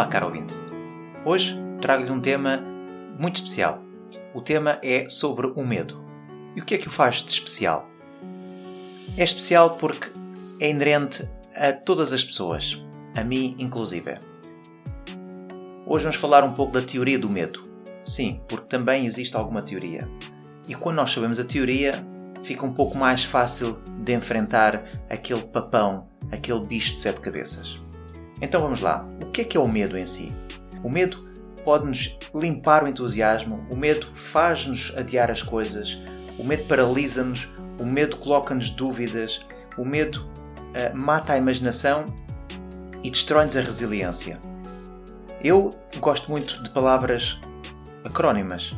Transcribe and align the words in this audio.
Olá, 0.00 0.08
caro 0.08 0.28
ouvinte. 0.28 0.54
Hoje 1.26 1.54
trago-lhe 1.78 2.10
um 2.10 2.22
tema 2.22 2.56
muito 3.18 3.36
especial. 3.36 3.82
O 4.32 4.40
tema 4.40 4.78
é 4.82 5.06
sobre 5.10 5.48
o 5.48 5.62
medo. 5.62 6.02
E 6.56 6.60
o 6.62 6.64
que 6.64 6.74
é 6.74 6.78
que 6.78 6.88
o 6.88 6.90
faz 6.90 7.16
de 7.16 7.30
especial? 7.30 7.86
É 9.18 9.22
especial 9.22 9.76
porque 9.76 10.10
é 10.58 10.70
inerente 10.70 11.28
a 11.54 11.74
todas 11.74 12.14
as 12.14 12.24
pessoas, 12.24 12.82
a 13.14 13.22
mim 13.22 13.54
inclusive. 13.58 14.16
Hoje 15.86 16.04
vamos 16.04 16.16
falar 16.16 16.44
um 16.44 16.54
pouco 16.54 16.72
da 16.72 16.80
teoria 16.80 17.18
do 17.18 17.28
medo. 17.28 17.60
Sim, 18.06 18.40
porque 18.48 18.68
também 18.68 19.04
existe 19.04 19.36
alguma 19.36 19.60
teoria. 19.60 20.08
E 20.66 20.74
quando 20.74 20.96
nós 20.96 21.10
sabemos 21.10 21.38
a 21.38 21.44
teoria, 21.44 22.02
fica 22.42 22.64
um 22.64 22.72
pouco 22.72 22.96
mais 22.96 23.22
fácil 23.22 23.78
de 23.98 24.14
enfrentar 24.14 24.82
aquele 25.10 25.42
papão, 25.42 26.08
aquele 26.32 26.66
bicho 26.66 26.94
de 26.94 27.02
sete 27.02 27.20
cabeças. 27.20 27.89
Então 28.40 28.62
vamos 28.62 28.80
lá. 28.80 29.06
O 29.22 29.26
que 29.26 29.42
é 29.42 29.44
que 29.44 29.56
é 29.56 29.60
o 29.60 29.68
medo 29.68 29.96
em 29.96 30.06
si? 30.06 30.34
O 30.82 30.90
medo 30.90 31.16
pode-nos 31.64 32.18
limpar 32.34 32.84
o 32.84 32.88
entusiasmo, 32.88 33.66
o 33.70 33.76
medo 33.76 34.08
faz-nos 34.14 34.96
adiar 34.96 35.30
as 35.30 35.42
coisas, 35.42 36.00
o 36.38 36.44
medo 36.44 36.64
paralisa-nos, 36.64 37.48
o 37.78 37.84
medo 37.84 38.16
coloca-nos 38.16 38.70
dúvidas, 38.70 39.40
o 39.76 39.84
medo 39.84 40.24
uh, 40.24 40.96
mata 40.96 41.34
a 41.34 41.38
imaginação 41.38 42.04
e 43.02 43.10
destrói-nos 43.10 43.56
a 43.56 43.60
resiliência. 43.60 44.38
Eu 45.42 45.70
gosto 45.98 46.30
muito 46.30 46.62
de 46.62 46.70
palavras 46.70 47.38
acrónimas. 48.04 48.76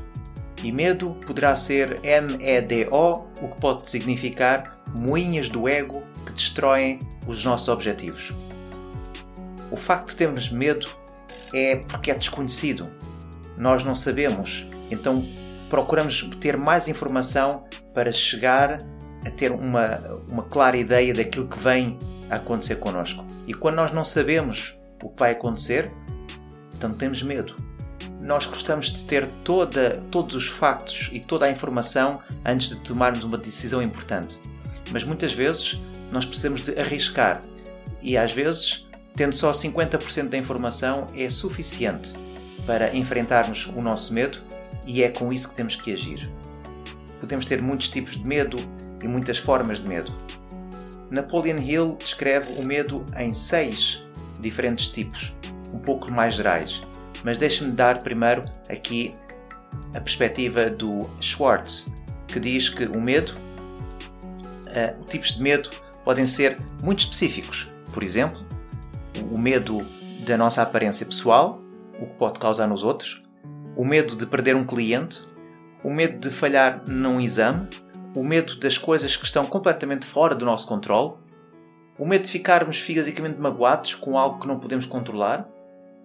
E 0.63 0.71
medo 0.71 1.17
poderá 1.27 1.57
ser 1.57 1.99
M-E-D-O, 2.05 3.29
o 3.43 3.49
que 3.49 3.61
pode 3.61 3.91
significar 3.91 4.81
moinhas 4.97 5.49
do 5.49 5.69
ego 5.69 6.03
que 6.25 6.33
destroem 6.35 7.01
os 7.27 7.45
nossos 7.45 7.69
objetivos. 7.69 8.52
O 9.73 9.77
facto 9.77 10.11
de 10.11 10.17
termos 10.17 10.51
medo 10.51 10.87
é 11.55 11.77
porque 11.77 12.11
é 12.11 12.15
desconhecido. 12.15 12.91
Nós 13.57 13.83
não 13.83 13.95
sabemos, 13.95 14.67
então 14.91 15.25
procuramos 15.71 16.29
ter 16.39 16.59
mais 16.59 16.89
informação 16.89 17.65
para 17.95 18.13
chegar 18.13 18.79
a 19.25 19.31
ter 19.31 19.51
uma, 19.51 19.87
uma 20.29 20.43
clara 20.43 20.77
ideia 20.77 21.15
daquilo 21.15 21.49
que 21.49 21.59
vem 21.59 21.97
a 22.29 22.37
acontecer 22.37 22.77
connosco. 22.77 23.25
E 23.49 23.55
quando 23.55 23.77
nós 23.77 23.93
não 23.93 24.05
sabemos 24.05 24.79
o 25.03 25.09
que 25.09 25.19
vai 25.19 25.33
acontecer, 25.33 25.91
então 26.77 26.93
temos 26.97 27.23
medo. 27.23 27.55
Nós 28.21 28.45
gostamos 28.47 28.93
de 28.93 29.07
ter 29.07 29.31
toda, 29.43 30.03
todos 30.11 30.35
os 30.35 30.49
factos 30.49 31.09
e 31.13 31.19
toda 31.19 31.47
a 31.47 31.51
informação 31.51 32.21
antes 32.45 32.69
de 32.69 32.77
tomarmos 32.77 33.25
uma 33.25 33.39
decisão 33.39 33.83
importante. 33.83 34.39
Mas 34.91 35.03
muitas 35.03 35.33
vezes 35.33 35.79
nós 36.11 36.27
precisamos 36.27 36.61
de 36.61 36.79
arriscar 36.79 37.43
e 38.03 38.17
às 38.19 38.33
vezes 38.33 38.87
tendo 39.15 39.35
só 39.35 39.53
50% 39.53 40.29
da 40.29 40.39
informação 40.39 41.07
é 41.15 41.29
suficiente 41.29 42.13
para 42.67 42.95
enfrentarmos 42.95 43.67
o 43.67 43.81
nosso 43.81 44.13
medo 44.15 44.39
e 44.87 45.03
é 45.03 45.09
com 45.09 45.33
isso 45.33 45.51
que 45.51 45.57
temos 45.57 45.77
que 45.77 45.93
agir. 45.93 46.31
Podemos 47.21 47.47
ter 47.47 47.61
muitos 47.63 47.89
tipos 47.89 48.17
de 48.17 48.27
medo 48.27 48.57
e 49.03 49.09
muitas 49.09 49.39
formas 49.39 49.81
de 49.81 49.89
medo. 49.89 50.15
Napoleon 51.11 51.59
Hill 51.59 51.97
descreve 51.99 52.61
o 52.61 52.65
medo 52.65 53.05
em 53.17 53.35
seis 53.35 54.03
diferentes 54.41 54.89
tipos, 54.89 55.37
um 55.73 55.79
pouco 55.79 56.11
mais 56.11 56.35
gerais, 56.35 56.83
mas 57.23 57.39
deixe-me 57.39 57.73
dar 57.73 57.99
primeiro 58.03 58.43
aqui 58.69 59.15
a 59.95 60.01
perspectiva 60.01 60.71
do 60.71 60.99
Schwartz, 61.21 61.93
que 62.27 62.41
diz 62.41 62.69
que 62.69 62.87
o 62.87 63.01
medo, 63.01 63.33
uh, 63.33 65.05
tipos 65.05 65.35
de 65.35 65.43
medo 65.43 65.71
podem 66.05 66.27
ser 66.27 66.57
muito 66.83 67.01
específicos. 67.01 67.71
Por 67.93 68.03
exemplo, 68.03 68.45
o 69.31 69.39
medo 69.39 69.79
da 70.27 70.37
nossa 70.37 70.63
aparência 70.63 71.07
pessoal, 71.07 71.61
o 72.01 72.07
que 72.07 72.15
pode 72.15 72.39
causar 72.39 72.67
nos 72.67 72.83
outros, 72.83 73.23
o 73.77 73.85
medo 73.85 74.17
de 74.17 74.27
perder 74.27 74.55
um 74.55 74.65
cliente, 74.65 75.25
o 75.85 75.91
medo 75.91 76.19
de 76.19 76.35
falhar 76.35 76.83
num 76.87 77.21
exame, 77.21 77.69
o 78.17 78.23
medo 78.23 78.59
das 78.61 78.77
coisas 78.77 79.17
que 79.17 79.25
estão 79.25 79.47
completamente 79.47 80.07
fora 80.07 80.35
do 80.35 80.45
nosso 80.45 80.67
controle, 80.67 81.15
o 81.99 82.07
medo 82.07 82.23
de 82.23 82.31
ficarmos 82.31 82.79
fisicamente 82.79 83.41
magoados 83.41 83.95
com 83.95 84.19
algo 84.19 84.41
que 84.41 84.47
não 84.47 84.59
podemos 84.59 84.87
controlar, 84.87 85.49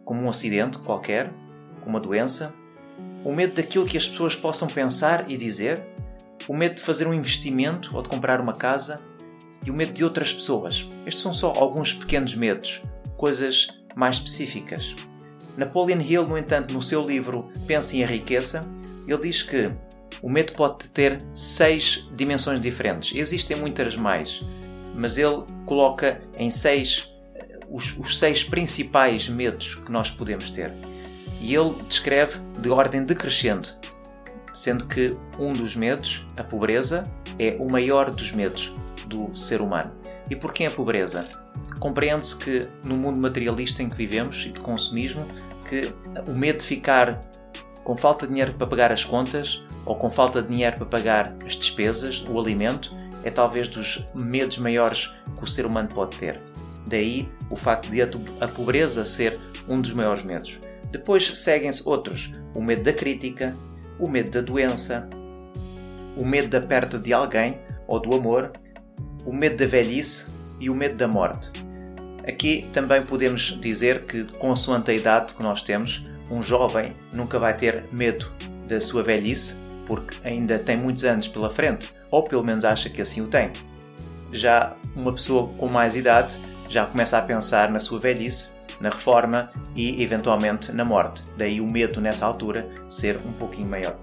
como 0.06 0.22
um 0.22 0.29
acidente 0.29 0.77
qualquer, 0.79 1.31
uma 1.85 2.00
doença, 2.00 2.53
o 3.23 3.33
medo 3.33 3.56
daquilo 3.56 3.85
que 3.85 3.97
as 3.97 4.07
pessoas 4.07 4.35
possam 4.35 4.67
pensar 4.67 5.29
e 5.29 5.38
dizer, 5.38 5.83
o 6.47 6.56
medo 6.56 6.75
de 6.75 6.81
fazer 6.81 7.07
um 7.07 7.13
investimento 7.13 7.95
ou 7.95 8.01
de 8.01 8.09
comprar 8.09 8.39
uma 8.39 8.53
casa 8.53 9.03
e 9.66 9.72
o 9.72 9.73
medo 9.73 9.91
de 9.91 10.03
outras 10.03 10.31
pessoas. 10.31 10.88
Estes 11.06 11.22
são 11.22 11.33
só 11.33 11.53
alguns 11.56 11.94
pequenos 11.94 12.35
medos 12.35 12.81
coisas 13.17 13.67
mais 13.95 14.16
específicas. 14.16 14.95
Napoleon 15.57 16.01
Hill, 16.01 16.25
no 16.25 16.38
entanto, 16.38 16.73
no 16.73 16.81
seu 16.81 17.05
livro 17.05 17.50
Pense 17.66 17.97
em 17.97 18.05
Riqueza, 18.05 18.61
ele 19.07 19.23
diz 19.23 19.41
que 19.41 19.67
o 20.22 20.29
medo 20.29 20.53
pode 20.53 20.89
ter 20.89 21.19
seis 21.33 22.07
dimensões 22.16 22.61
diferentes. 22.61 23.16
Existem 23.16 23.57
muitas 23.57 23.95
mais, 23.95 24.39
mas 24.95 25.17
ele 25.17 25.44
coloca 25.66 26.22
em 26.38 26.51
seis 26.51 27.11
os, 27.69 27.97
os 27.97 28.17
seis 28.17 28.44
principais 28.44 29.27
medos 29.27 29.75
que 29.75 29.91
nós 29.91 30.09
podemos 30.09 30.50
ter. 30.50 30.72
E 31.41 31.53
ele 31.53 31.73
descreve 31.88 32.39
de 32.59 32.69
ordem 32.69 33.06
decrescente, 33.06 33.75
sendo 34.53 34.88
que 34.88 35.09
um 35.39 35.53
dos 35.53 35.75
medos, 35.75 36.25
a 36.35 36.44
pobreza, 36.44 37.03
é 37.38 37.57
o 37.59 37.72
maior 37.72 38.09
dos 38.09 38.31
medos 38.31 38.73
do 39.07 39.35
ser 39.35 39.61
humano. 39.61 39.95
E 40.29 40.35
porquê 40.35 40.66
a 40.66 40.72
pobreza? 40.72 41.46
Compreende-se 41.79 42.35
que 42.38 42.67
no 42.85 42.95
mundo 42.97 43.19
materialista 43.19 43.83
em 43.83 43.89
que 43.89 43.95
vivemos 43.95 44.45
e 44.45 44.51
de 44.51 44.59
consumismo, 44.59 45.25
que 45.67 45.93
o 46.27 46.33
medo 46.33 46.59
de 46.59 46.65
ficar 46.65 47.19
com 47.83 47.95
falta 47.95 48.25
de 48.25 48.33
dinheiro 48.33 48.53
para 48.55 48.67
pagar 48.67 48.91
as 48.91 49.05
contas 49.05 49.63
ou 49.85 49.95
com 49.95 50.09
falta 50.09 50.41
de 50.41 50.49
dinheiro 50.49 50.75
para 50.75 50.85
pagar 50.85 51.35
as 51.45 51.55
despesas, 51.55 52.23
o 52.27 52.39
alimento, 52.39 52.95
é 53.23 53.31
talvez 53.31 53.67
dos 53.67 54.05
medos 54.13 54.57
maiores 54.57 55.13
que 55.38 55.43
o 55.43 55.47
ser 55.47 55.65
humano 55.65 55.89
pode 55.93 56.17
ter. 56.17 56.41
Daí 56.88 57.29
o 57.49 57.55
facto 57.55 57.89
de 57.89 58.01
a 58.01 58.47
pobreza 58.47 59.05
ser 59.05 59.39
um 59.67 59.79
dos 59.79 59.94
maiores 59.94 60.23
medos. 60.23 60.59
Depois 60.91 61.27
seguem-se 61.39 61.88
outros: 61.88 62.31
o 62.55 62.61
medo 62.61 62.83
da 62.83 62.94
crítica, 62.94 63.53
o 63.99 64.09
medo 64.09 64.31
da 64.31 64.41
doença, 64.41 65.07
o 66.17 66.25
medo 66.25 66.49
da 66.49 66.65
perda 66.65 66.97
de 66.97 67.13
alguém 67.13 67.59
ou 67.88 67.99
do 67.99 68.15
amor, 68.15 68.51
o 69.25 69.33
medo 69.33 69.57
da 69.57 69.65
velhice 69.65 70.57
e 70.59 70.69
o 70.69 70.75
medo 70.75 70.95
da 70.95 71.07
morte. 71.07 71.51
Aqui 72.27 72.67
também 72.73 73.01
podemos 73.03 73.57
dizer 73.61 74.05
que, 74.05 74.25
consoante 74.38 74.91
a 74.91 74.93
idade 74.93 75.33
que 75.33 75.41
nós 75.41 75.61
temos, 75.61 76.03
um 76.29 76.43
jovem 76.43 76.93
nunca 77.13 77.39
vai 77.39 77.55
ter 77.55 77.85
medo 77.91 78.29
da 78.67 78.81
sua 78.81 79.01
velhice, 79.01 79.55
porque 79.85 80.15
ainda 80.27 80.59
tem 80.59 80.75
muitos 80.75 81.05
anos 81.05 81.27
pela 81.27 81.50
frente, 81.50 81.89
ou 82.12 82.24
pelo 82.24 82.44
menos 82.44 82.65
acha 82.65 82.89
que 82.89 83.01
assim 83.01 83.21
o 83.21 83.27
tem. 83.27 83.51
Já 84.33 84.75
uma 84.94 85.13
pessoa 85.13 85.47
com 85.57 85.68
mais 85.68 85.95
idade 85.95 86.38
já 86.68 86.85
começa 86.85 87.18
a 87.18 87.21
pensar 87.21 87.71
na 87.71 87.79
sua 87.79 87.97
velhice, 87.97 88.50
na 88.81 88.89
reforma 88.89 89.50
e 89.74 90.03
eventualmente 90.03 90.71
na 90.74 90.83
morte. 90.83 91.24
Daí 91.38 91.62
o 91.62 91.65
medo 91.65 92.01
nessa 92.01 92.25
altura 92.25 92.69
ser 92.89 93.15
um 93.25 93.31
pouquinho 93.31 93.69
maior. 93.69 93.97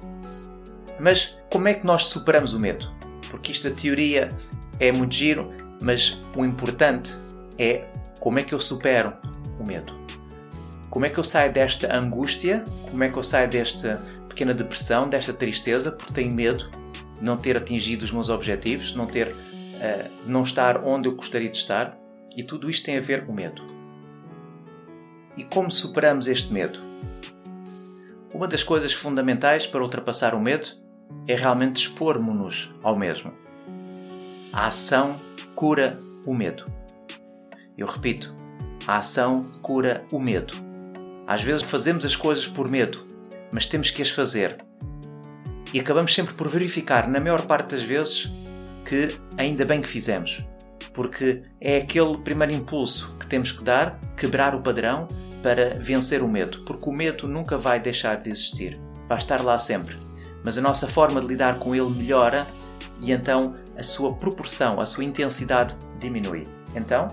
Mas 0.99 1.37
como 1.51 1.69
é 1.69 1.75
que 1.75 1.85
nós 1.85 2.05
superamos 2.05 2.55
o 2.55 2.61
medo? 2.61 2.91
Porque 3.31 3.53
isto 3.53 3.69
da 3.69 3.77
teoria 3.77 4.29
é 4.81 4.91
muito 4.91 5.15
giro, 5.15 5.53
mas 5.83 6.19
o 6.35 6.43
importante 6.43 7.13
é 7.59 7.85
como 8.25 8.39
é 8.39 8.43
que 8.43 8.55
eu 8.55 8.59
supero 8.59 9.13
o 9.61 9.69
medo? 9.69 9.95
Como 10.89 11.05
é 11.05 11.11
que 11.11 11.21
eu 11.21 11.25
saio 11.25 11.53
desta 11.53 11.95
angústia? 11.95 12.65
Como 12.91 13.05
é 13.05 13.11
que 13.11 13.19
eu 13.19 13.23
saio 13.23 13.51
desta 13.51 13.93
pequena 14.31 14.55
depressão, 14.55 15.07
desta 15.07 15.35
tristeza, 15.35 15.93
porque 15.93 16.15
tenho 16.15 16.33
medo 16.33 16.71
de 17.15 17.23
não 17.23 17.37
ter 17.37 17.55
atingido 17.55 18.03
os 18.03 18.11
meus 18.11 18.31
objetivos, 18.31 18.95
não 18.97 19.07
ter, 19.07 19.29
uh, 19.29 20.11
não 20.27 20.43
estar 20.43 20.83
onde 20.83 21.07
eu 21.07 21.15
gostaria 21.15 21.51
de 21.51 21.59
estar? 21.59 21.99
E 22.35 22.43
tudo 22.43 22.71
isto 22.71 22.87
tem 22.87 22.97
a 22.97 23.01
ver 23.03 23.27
com 23.27 23.33
medo. 23.35 23.61
E 25.37 25.45
como 25.45 25.71
superamos 25.71 26.27
este 26.27 26.51
medo? 26.51 26.79
Uma 28.33 28.49
das 28.49 28.65
coisas 28.65 28.95
fundamentais 28.95 29.67
para 29.67 29.83
ultrapassar 29.83 30.35
o 30.35 30.41
medo 30.41 30.69
é 31.29 31.35
realmente 31.35 31.77
expormos-nos 31.77 32.75
ao 32.83 32.97
mesmo. 32.97 33.35
A 34.51 34.69
ação 34.69 35.15
cura 35.55 35.93
o 36.27 36.33
medo. 36.33 36.74
Eu 37.77 37.87
repito, 37.87 38.35
a 38.87 38.99
ação 38.99 39.45
cura 39.63 40.05
o 40.13 40.19
medo. 40.19 40.55
Às 41.27 41.43
vezes 41.43 41.63
fazemos 41.63 42.05
as 42.05 42.15
coisas 42.15 42.47
por 42.47 42.69
medo, 42.69 42.99
mas 43.53 43.67
temos 43.67 43.91
que 43.91 44.03
as 44.03 44.11
fazer. 44.11 44.65
E 45.73 45.81
acabamos 45.81 46.15
sempre 46.15 46.35
por 46.35 46.49
verificar, 46.49 47.09
na 47.09 47.19
maior 47.19 47.43
parte 47.43 47.71
das 47.71 47.83
vezes, 47.83 48.29
que 48.85 49.19
ainda 49.37 49.65
bem 49.65 49.83
que 49.83 49.89
fizemos. 49.89 50.45
Porque 50.93 51.43
é 51.61 51.79
aquele 51.79 52.19
primeiro 52.19 52.53
impulso 52.53 53.19
que 53.19 53.27
temos 53.27 53.51
que 53.51 53.65
dar, 53.65 53.99
quebrar 54.17 54.55
o 54.55 54.61
padrão, 54.61 55.09
para 55.43 55.75
vencer 55.79 56.23
o 56.23 56.29
medo. 56.29 56.65
Porque 56.65 56.89
o 56.89 56.93
medo 56.93 57.27
nunca 57.27 57.59
vai 57.59 57.81
deixar 57.81 58.17
de 58.23 58.31
existir. 58.31 58.81
Vai 59.09 59.19
estar 59.19 59.43
lá 59.43 59.59
sempre. 59.59 59.97
Mas 60.45 60.57
a 60.57 60.63
nossa 60.63 60.87
forma 60.87 61.21
de 61.21 61.27
lidar 61.27 61.59
com 61.59 61.75
ele 61.75 61.91
melhora 61.91 62.47
e 63.03 63.13
então 63.13 63.57
a 63.77 63.83
sua 63.83 64.15
proporção, 64.15 64.81
a 64.81 64.87
sua 64.87 65.05
intensidade 65.05 65.75
diminui. 65.99 66.45
Então, 66.77 67.09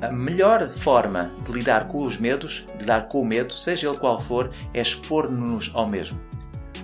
a 0.00 0.12
melhor 0.14 0.72
forma 0.74 1.26
de 1.44 1.52
lidar 1.52 1.88
com 1.88 2.00
os 2.00 2.18
medos, 2.18 2.64
de 2.72 2.78
lidar 2.78 3.08
com 3.08 3.22
o 3.22 3.24
medo, 3.24 3.52
seja 3.52 3.88
ele 3.88 3.98
qual 3.98 4.18
for, 4.18 4.50
é 4.72 4.80
expor-nos 4.80 5.70
ao 5.74 5.90
mesmo. 5.90 6.20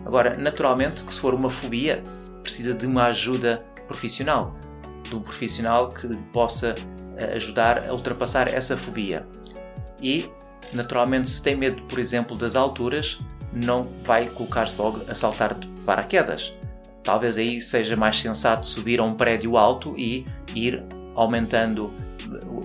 Agora, 0.05 0.37
naturalmente, 0.37 1.02
que 1.05 1.14
se 1.14 1.20
for 1.20 1.34
uma 1.34 1.49
fobia, 1.49 2.02
precisa 2.43 2.75
de 2.75 2.87
uma 2.87 3.06
ajuda 3.06 3.55
profissional, 3.87 4.55
de 5.08 5.14
um 5.14 5.20
profissional 5.20 5.88
que 5.88 6.08
possa 6.32 6.75
eh, 7.19 7.34
ajudar 7.34 7.88
a 7.88 7.93
ultrapassar 7.93 8.49
essa 8.49 8.76
fobia. 8.76 9.26
E, 10.02 10.28
naturalmente, 10.72 11.31
se 11.31 11.43
tem 11.43 11.56
medo, 11.56 11.82
por 11.82 11.99
exemplo, 11.99 12.37
das 12.37 12.56
alturas, 12.56 13.19
não 13.52 13.82
vai 14.02 14.28
colocar-se 14.28 14.76
logo 14.76 15.02
a 15.08 15.14
saltar 15.14 15.58
de 15.58 15.69
paraquedas. 15.82 16.52
Talvez 17.02 17.38
aí 17.38 17.60
seja 17.60 17.96
mais 17.96 18.20
sensato 18.20 18.67
subir 18.67 18.99
a 18.99 19.05
um 19.05 19.14
prédio 19.14 19.56
alto 19.56 19.94
e 19.96 20.26
ir 20.55 20.84
aumentando 21.14 21.93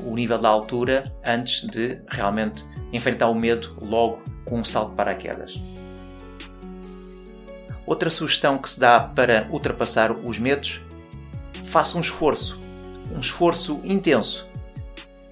o 0.06 0.16
nível 0.16 0.38
da 0.38 0.50
altura 0.50 1.04
antes 1.25 1.68
de 1.68 2.01
realmente 2.10 2.66
enfrentar 2.92 3.30
o 3.30 3.36
medo 3.36 3.68
logo 3.81 4.21
com 4.45 4.60
um 4.60 4.66
salto 4.66 4.92
de 4.92 4.95
paraquedas. 4.95 5.60
Outra 7.86 8.10
sugestão 8.10 8.57
que 8.57 8.69
se 8.69 8.80
dá 8.80 9.00
para 9.00 9.48
ultrapassar 9.50 10.12
os 10.12 10.38
medos, 10.38 10.81
faça 11.66 11.98
um 11.98 12.01
esforço, 12.01 12.60
um 13.16 13.19
esforço 13.19 13.81
intenso, 13.83 14.48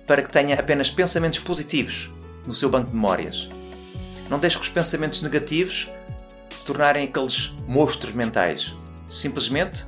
para 0.05 0.21
que 0.21 0.29
tenha 0.31 0.59
apenas 0.59 0.89
pensamentos 0.89 1.39
positivos 1.39 2.09
no 2.47 2.55
seu 2.55 2.69
banco 2.69 2.89
de 2.89 2.95
memórias. 2.95 3.49
Não 4.29 4.39
deixe 4.39 4.57
que 4.57 4.63
os 4.63 4.69
pensamentos 4.69 5.21
negativos 5.21 5.91
se 6.51 6.65
tornarem 6.65 7.07
aqueles 7.07 7.53
monstros 7.67 8.13
mentais. 8.13 8.91
Simplesmente 9.05 9.85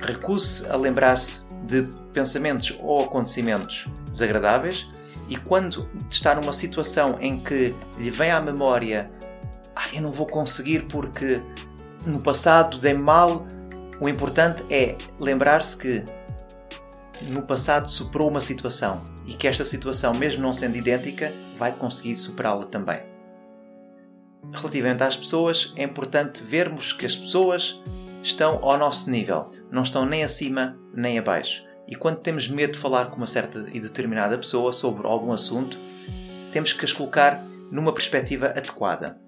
recuse-se 0.00 0.68
a 0.70 0.76
lembrar-se 0.76 1.44
de 1.70 1.86
pensamentos 2.12 2.76
ou 2.80 3.04
acontecimentos 3.04 3.86
desagradáveis 4.10 4.88
e 5.28 5.36
quando 5.36 5.88
está 6.08 6.34
numa 6.34 6.52
situação 6.52 7.16
em 7.20 7.38
que 7.38 7.74
lhe 7.96 8.10
vem 8.10 8.30
à 8.30 8.40
memória 8.40 9.10
ah, 9.76 9.88
eu 9.92 10.02
não 10.02 10.10
vou 10.10 10.26
conseguir 10.26 10.86
porque 10.86 11.40
no 12.06 12.20
passado 12.22 12.78
dei 12.78 12.94
mal, 12.94 13.46
o 14.00 14.08
importante 14.08 14.64
é 14.72 14.96
lembrar-se 15.18 15.76
que 15.76 16.04
no 17.28 17.42
passado 17.42 17.90
superou 17.90 18.28
uma 18.28 18.40
situação 18.40 19.00
e 19.26 19.34
que 19.34 19.46
esta 19.46 19.64
situação, 19.64 20.14
mesmo 20.14 20.42
não 20.42 20.52
sendo 20.52 20.76
idêntica, 20.76 21.32
vai 21.58 21.72
conseguir 21.72 22.16
superá-la 22.16 22.64
também. 22.66 23.00
Relativamente 24.52 25.02
às 25.02 25.16
pessoas, 25.16 25.72
é 25.76 25.84
importante 25.84 26.42
vermos 26.42 26.92
que 26.92 27.04
as 27.04 27.14
pessoas 27.14 27.78
estão 28.22 28.58
ao 28.62 28.78
nosso 28.78 29.10
nível, 29.10 29.44
não 29.70 29.82
estão 29.82 30.04
nem 30.04 30.24
acima 30.24 30.76
nem 30.94 31.18
abaixo. 31.18 31.64
E 31.86 31.96
quando 31.96 32.18
temos 32.18 32.48
medo 32.48 32.74
de 32.74 32.78
falar 32.78 33.06
com 33.06 33.16
uma 33.16 33.26
certa 33.26 33.66
e 33.72 33.80
determinada 33.80 34.38
pessoa 34.38 34.72
sobre 34.72 35.06
algum 35.06 35.32
assunto, 35.32 35.76
temos 36.52 36.72
que 36.72 36.84
as 36.84 36.92
colocar 36.92 37.36
numa 37.72 37.92
perspectiva 37.92 38.46
adequada. 38.46 39.18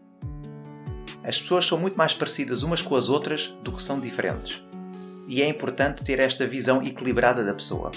As 1.24 1.40
pessoas 1.40 1.66
são 1.66 1.78
muito 1.78 1.96
mais 1.96 2.12
parecidas 2.12 2.62
umas 2.62 2.82
com 2.82 2.96
as 2.96 3.08
outras 3.08 3.54
do 3.62 3.72
que 3.72 3.82
são 3.82 4.00
diferentes. 4.00 4.62
E 5.28 5.40
é 5.40 5.48
importante 5.48 6.04
ter 6.04 6.18
esta 6.18 6.46
visão 6.46 6.82
equilibrada 6.82 7.44
da 7.44 7.54
pessoa. 7.54 7.92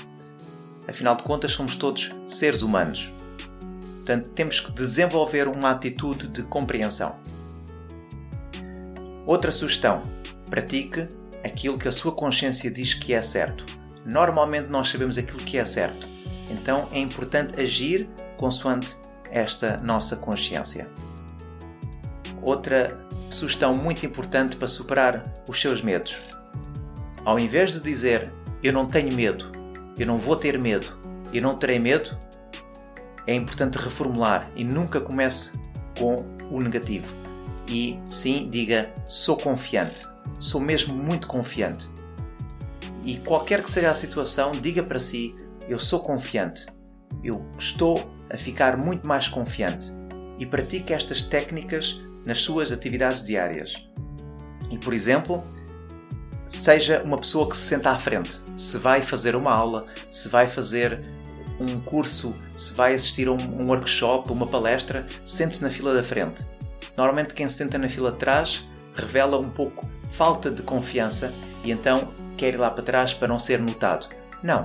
Afinal 0.87 1.15
de 1.15 1.23
contas, 1.23 1.51
somos 1.51 1.75
todos 1.75 2.11
seres 2.25 2.61
humanos. 2.61 3.11
Portanto, 3.97 4.29
temos 4.29 4.59
que 4.59 4.71
desenvolver 4.71 5.47
uma 5.47 5.71
atitude 5.71 6.27
de 6.27 6.43
compreensão. 6.43 7.17
Outra 9.25 9.51
sugestão: 9.51 10.03
pratique 10.47 11.07
aquilo 11.45 11.77
que 11.77 11.87
a 11.87 11.91
sua 11.91 12.11
consciência 12.11 12.69
diz 12.71 12.93
que 12.93 13.13
é 13.13 13.21
certo 13.21 13.65
normalmente 14.05 14.69
nós 14.69 14.89
sabemos 14.89 15.17
aquilo 15.17 15.39
que 15.39 15.57
é 15.57 15.65
certo. 15.65 16.07
Então 16.49 16.87
é 16.91 16.99
importante 16.99 17.59
agir 17.59 18.07
consoante 18.37 18.95
esta 19.31 19.77
nossa 19.77 20.17
consciência. 20.17 20.87
Outra 22.41 22.87
sugestão 23.31 23.75
muito 23.75 24.05
importante 24.05 24.55
para 24.55 24.67
superar 24.67 25.23
os 25.49 25.59
seus 25.59 25.81
medos. 25.81 26.19
Ao 27.25 27.39
invés 27.39 27.73
de 27.73 27.79
dizer 27.79 28.31
eu 28.61 28.71
não 28.71 28.85
tenho 28.85 29.13
medo, 29.13 29.51
eu 29.97 30.05
não 30.05 30.17
vou 30.17 30.35
ter 30.35 30.61
medo, 30.61 30.97
eu 31.33 31.41
não 31.41 31.57
terei 31.57 31.79
medo, 31.79 32.15
é 33.25 33.33
importante 33.33 33.77
reformular 33.77 34.45
e 34.55 34.63
nunca 34.63 35.01
comece 35.01 35.51
com 35.97 36.15
o 36.51 36.61
negativo. 36.61 37.07
E 37.67 37.99
sim, 38.07 38.47
diga 38.51 38.93
sou 39.07 39.35
confiante, 39.37 40.03
sou 40.39 40.61
mesmo 40.61 40.95
muito 40.95 41.27
confiante. 41.27 41.87
E 43.03 43.17
qualquer 43.17 43.63
que 43.63 43.69
seja 43.69 43.91
a 43.91 43.95
situação, 43.95 44.51
diga 44.51 44.81
para 44.81 44.99
si: 44.99 45.33
Eu 45.67 45.77
sou 45.77 45.99
confiante. 45.99 46.65
Eu 47.23 47.45
estou 47.57 48.11
a 48.29 48.37
ficar 48.37 48.77
muito 48.77 49.07
mais 49.07 49.27
confiante. 49.27 49.91
E 50.39 50.45
pratique 50.45 50.93
estas 50.93 51.21
técnicas 51.21 52.23
nas 52.25 52.41
suas 52.41 52.71
atividades 52.71 53.23
diárias. 53.23 53.75
E, 54.71 54.77
por 54.77 54.93
exemplo, 54.93 55.41
seja 56.47 57.01
uma 57.03 57.17
pessoa 57.17 57.49
que 57.49 57.55
se 57.55 57.63
senta 57.63 57.91
à 57.91 57.99
frente. 57.99 58.41
Se 58.57 58.77
vai 58.77 59.01
fazer 59.01 59.35
uma 59.35 59.53
aula, 59.53 59.85
se 60.09 60.27
vai 60.29 60.47
fazer 60.47 61.01
um 61.59 61.79
curso, 61.79 62.33
se 62.57 62.73
vai 62.73 62.93
assistir 62.93 63.27
a 63.27 63.31
um, 63.31 63.67
workshop, 63.67 64.31
uma 64.31 64.47
palestra, 64.47 65.07
sente-se 65.23 65.63
na 65.63 65.69
fila 65.69 65.93
da 65.93 66.03
frente. 66.03 66.45
Normalmente 66.97 67.33
quem 67.33 67.47
se 67.47 67.57
senta 67.57 67.77
na 67.77 67.87
fila 67.87 68.11
de 68.11 68.17
trás 68.17 68.67
revela 68.93 69.37
um 69.37 69.49
pouco 69.49 69.87
falta 70.17 70.49
de 70.49 70.61
confiança 70.63 71.33
e 71.63 71.71
então 71.71 72.13
quer 72.37 72.53
ir 72.53 72.57
lá 72.57 72.69
para 72.69 72.83
trás 72.83 73.13
para 73.13 73.27
não 73.27 73.39
ser 73.39 73.59
notado. 73.59 74.07
Não. 74.41 74.61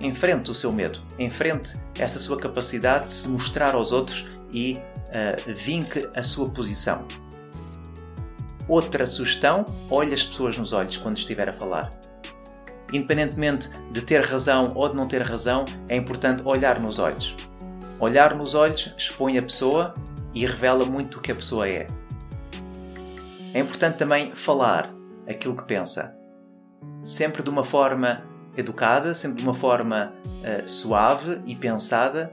Enfrente 0.00 0.50
o 0.50 0.54
seu 0.54 0.72
medo. 0.72 0.98
Enfrente 1.18 1.74
essa 1.98 2.18
sua 2.18 2.38
capacidade 2.38 3.06
de 3.06 3.12
se 3.12 3.28
mostrar 3.28 3.74
aos 3.74 3.92
outros 3.92 4.38
e 4.52 4.78
uh, 5.08 5.54
vinque 5.54 6.08
a 6.14 6.22
sua 6.22 6.50
posição. 6.50 7.04
Outra 8.68 9.06
sugestão: 9.06 9.64
olhe 9.90 10.14
as 10.14 10.24
pessoas 10.24 10.56
nos 10.56 10.72
olhos 10.72 10.96
quando 10.96 11.18
estiver 11.18 11.48
a 11.48 11.52
falar. 11.52 11.90
Independentemente 12.92 13.68
de 13.92 14.02
ter 14.02 14.24
razão 14.24 14.70
ou 14.74 14.88
de 14.88 14.96
não 14.96 15.06
ter 15.06 15.22
razão, 15.22 15.64
é 15.88 15.96
importante 15.96 16.42
olhar 16.44 16.80
nos 16.80 16.98
olhos. 16.98 17.36
Olhar 18.00 18.34
nos 18.34 18.54
olhos 18.54 18.94
expõe 18.96 19.38
a 19.38 19.42
pessoa 19.42 19.92
e 20.34 20.46
revela 20.46 20.84
muito 20.84 21.18
o 21.18 21.20
que 21.20 21.30
a 21.30 21.34
pessoa 21.34 21.68
é. 21.68 21.86
É 23.52 23.58
importante 23.58 23.96
também 23.96 24.34
falar 24.34 24.94
aquilo 25.28 25.56
que 25.56 25.64
pensa 25.64 26.16
sempre 27.04 27.42
de 27.42 27.50
uma 27.50 27.64
forma 27.64 28.22
educada, 28.56 29.14
sempre 29.14 29.38
de 29.38 29.42
uma 29.42 29.54
forma 29.54 30.12
uh, 30.24 30.68
suave 30.68 31.40
e 31.46 31.54
pensada. 31.54 32.32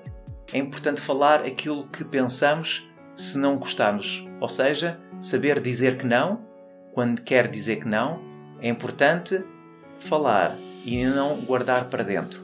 É 0.52 0.58
importante 0.58 1.02
falar 1.02 1.42
aquilo 1.42 1.88
que 1.88 2.04
pensamos 2.04 2.90
se 3.16 3.38
não 3.38 3.58
gostarmos, 3.58 4.26
ou 4.40 4.50
seja, 4.50 5.00
saber 5.20 5.60
dizer 5.60 5.98
que 5.98 6.06
não 6.06 6.46
quando 6.94 7.22
quer 7.22 7.48
dizer 7.48 7.78
que 7.78 7.88
não. 7.88 8.20
É 8.60 8.68
importante 8.68 9.44
falar 10.00 10.56
e 10.84 11.06
não 11.06 11.38
guardar 11.42 11.86
para 11.86 12.04
dentro. 12.04 12.40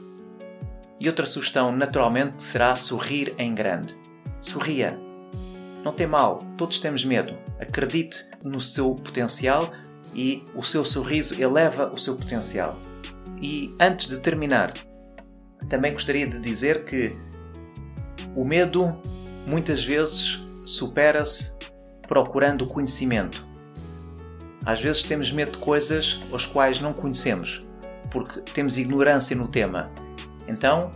E 1.00 1.08
outra 1.08 1.26
sugestão, 1.26 1.72
naturalmente, 1.72 2.40
será 2.40 2.76
sorrir 2.76 3.34
em 3.36 3.52
grande. 3.52 3.96
Sorria. 4.40 5.03
Não 5.84 5.92
tem 5.92 6.06
mal, 6.06 6.38
todos 6.56 6.78
temos 6.78 7.04
medo. 7.04 7.36
Acredite 7.60 8.26
no 8.42 8.60
seu 8.60 8.94
potencial 8.94 9.70
e 10.14 10.42
o 10.54 10.62
seu 10.62 10.84
sorriso 10.84 11.40
eleva 11.40 11.92
o 11.92 11.98
seu 11.98 12.16
potencial. 12.16 12.80
E 13.40 13.68
antes 13.78 14.08
de 14.08 14.18
terminar, 14.18 14.72
também 15.68 15.92
gostaria 15.92 16.26
de 16.26 16.38
dizer 16.38 16.84
que 16.86 17.12
o 18.34 18.44
medo 18.44 18.96
muitas 19.46 19.84
vezes 19.84 20.64
supera-se 20.66 21.54
procurando 22.08 22.66
conhecimento. 22.66 23.46
Às 24.64 24.80
vezes 24.80 25.02
temos 25.02 25.30
medo 25.30 25.52
de 25.52 25.58
coisas 25.58 26.18
as 26.32 26.46
quais 26.46 26.80
não 26.80 26.94
conhecemos, 26.94 27.60
porque 28.10 28.40
temos 28.52 28.78
ignorância 28.78 29.36
no 29.36 29.48
tema. 29.48 29.90
Então, 30.48 30.90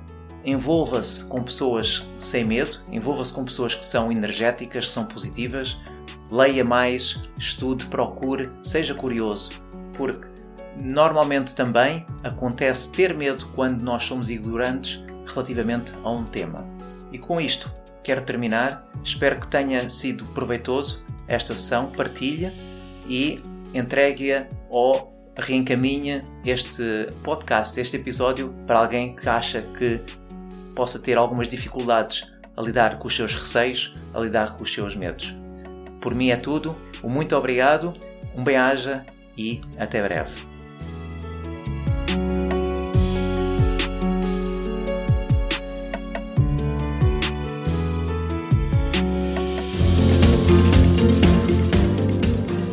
envolva-se 0.44 1.24
com 1.26 1.42
pessoas 1.42 2.06
sem 2.18 2.44
medo, 2.44 2.80
envolva-se 2.90 3.32
com 3.32 3.44
pessoas 3.44 3.74
que 3.74 3.84
são 3.84 4.10
energéticas, 4.10 4.86
que 4.86 4.92
são 4.92 5.04
positivas, 5.04 5.78
leia 6.30 6.64
mais, 6.64 7.20
estude, 7.38 7.86
procure, 7.86 8.50
seja 8.62 8.94
curioso, 8.94 9.52
porque 9.96 10.26
normalmente 10.82 11.54
também 11.54 12.04
acontece 12.22 12.92
ter 12.92 13.16
medo 13.16 13.44
quando 13.54 13.82
nós 13.82 14.04
somos 14.04 14.30
ignorantes 14.30 15.02
relativamente 15.26 15.92
a 16.04 16.10
um 16.10 16.24
tema. 16.24 16.66
E 17.12 17.18
com 17.18 17.40
isto, 17.40 17.70
quero 18.02 18.22
terminar. 18.22 18.88
Espero 19.02 19.40
que 19.40 19.46
tenha 19.46 19.88
sido 19.88 20.24
proveitoso 20.26 21.02
esta 21.26 21.54
sessão. 21.54 21.90
Partilha 21.90 22.52
e 23.08 23.40
entregue-a 23.74 24.46
ou 24.68 25.12
reencaminha 25.36 26.20
este 26.44 27.06
podcast, 27.22 27.78
este 27.78 27.96
episódio, 27.96 28.54
para 28.66 28.80
alguém 28.80 29.14
que 29.14 29.28
acha 29.28 29.62
que 29.62 30.00
possa 30.74 30.98
ter 30.98 31.18
algumas 31.18 31.48
dificuldades 31.48 32.26
a 32.56 32.62
lidar 32.62 32.98
com 32.98 33.06
os 33.06 33.14
seus 33.14 33.34
receios, 33.34 34.12
a 34.14 34.20
lidar 34.20 34.56
com 34.56 34.64
os 34.64 34.72
seus 34.72 34.96
medos. 34.96 35.34
Por 36.00 36.14
mim 36.14 36.30
é 36.30 36.36
tudo. 36.36 36.76
Um 37.02 37.08
muito 37.08 37.36
obrigado, 37.36 37.94
um 38.36 38.42
bem-aja 38.42 39.04
e 39.36 39.60
até 39.78 40.02
breve. 40.02 40.32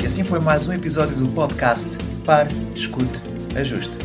E 0.02 0.06
assim 0.06 0.24
foi 0.24 0.40
mais 0.40 0.68
um 0.68 0.74
episódio 0.74 1.16
do 1.16 1.28
podcast 1.28 1.98
Pare, 2.26 2.54
Escute, 2.76 3.20
Ajuste. 3.56 4.05